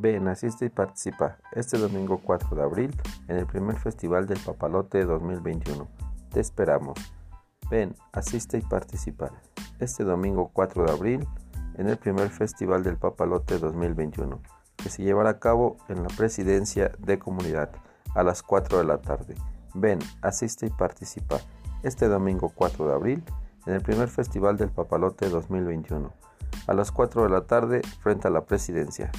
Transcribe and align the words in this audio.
Ven, 0.00 0.28
asiste 0.28 0.66
y 0.66 0.68
participa 0.68 1.38
este 1.50 1.76
domingo 1.76 2.20
4 2.22 2.54
de 2.54 2.62
abril 2.62 2.94
en 3.26 3.36
el 3.36 3.46
primer 3.46 3.80
Festival 3.80 4.28
del 4.28 4.38
Papalote 4.38 5.04
2021. 5.04 5.88
Te 6.30 6.38
esperamos. 6.38 6.96
Ven, 7.68 7.96
asiste 8.12 8.58
y 8.58 8.60
participa 8.60 9.32
este 9.80 10.04
domingo 10.04 10.52
4 10.52 10.84
de 10.84 10.92
abril 10.92 11.28
en 11.78 11.88
el 11.88 11.96
primer 11.96 12.28
Festival 12.30 12.84
del 12.84 12.96
Papalote 12.96 13.58
2021, 13.58 14.40
que 14.76 14.88
se 14.88 15.02
llevará 15.02 15.30
a 15.30 15.40
cabo 15.40 15.78
en 15.88 16.04
la 16.04 16.08
Presidencia 16.10 16.92
de 17.00 17.18
Comunidad 17.18 17.72
a 18.14 18.22
las 18.22 18.44
4 18.44 18.78
de 18.78 18.84
la 18.84 18.98
tarde. 18.98 19.34
Ven, 19.74 19.98
asiste 20.22 20.66
y 20.66 20.70
participa 20.70 21.40
este 21.82 22.06
domingo 22.06 22.52
4 22.54 22.86
de 22.86 22.94
abril 22.94 23.24
en 23.66 23.74
el 23.74 23.82
primer 23.82 24.06
Festival 24.06 24.56
del 24.58 24.70
Papalote 24.70 25.28
2021 25.28 26.12
a 26.68 26.72
las 26.72 26.92
4 26.92 27.24
de 27.24 27.30
la 27.30 27.40
tarde 27.48 27.82
frente 28.00 28.28
a 28.28 28.30
la 28.30 28.44
Presidencia. 28.44 29.10